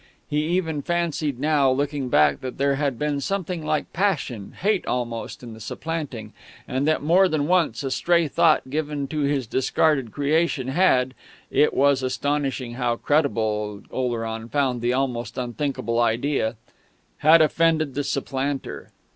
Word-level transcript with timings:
He 0.27 0.45
even 0.47 0.81
fancied 0.81 1.39
now, 1.39 1.69
looking 1.69 2.09
back, 2.09 2.41
that 2.41 2.57
there 2.57 2.73
had 2.73 2.97
been 2.97 3.21
something 3.21 3.63
like 3.63 3.93
passion, 3.93 4.53
hate 4.57 4.83
almost, 4.87 5.43
in 5.43 5.53
the 5.53 5.59
supplanting, 5.59 6.33
and 6.67 6.87
that 6.87 7.03
more 7.03 7.27
than 7.29 7.45
once 7.45 7.83
a 7.83 7.91
stray 7.91 8.27
thought 8.27 8.71
given 8.71 9.07
to 9.09 9.19
his 9.19 9.45
discarded 9.45 10.11
creation 10.11 10.69
had 10.69 11.13
(it 11.51 11.71
was 11.75 12.01
astonishing 12.01 12.73
how 12.73 12.95
credible 12.95 13.83
Oleron 13.91 14.49
found 14.49 14.81
the 14.81 14.91
almost 14.93 15.37
unthinkable 15.37 15.99
idea) 15.99 16.55
had 17.17 17.39
offended 17.43 17.93
the 17.93 18.03
supplanter. 18.03 18.89